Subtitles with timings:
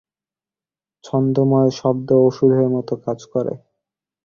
[1.03, 3.53] ছন্দময় শব্দ ওষুধের মতো কাজ করে।